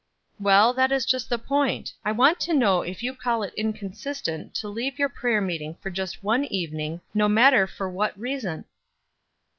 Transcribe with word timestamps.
"Well, 0.39 0.73
that 0.73 0.91
is 0.91 1.05
just 1.05 1.29
the 1.29 1.37
point. 1.37 1.93
I 2.03 2.11
want 2.11 2.39
to 2.39 2.55
know 2.55 2.81
if 2.81 3.03
you 3.03 3.13
call 3.13 3.43
it 3.43 3.53
inconsistent 3.55 4.55
to 4.55 4.67
leave 4.67 4.97
your 4.97 5.09
prayer 5.09 5.41
meeting 5.41 5.75
for 5.75 5.91
just 5.91 6.23
one 6.23 6.45
evening, 6.45 7.01
no 7.13 7.27
matter 7.29 7.67
for 7.67 7.87
what 7.87 8.19
reason?" 8.19 8.65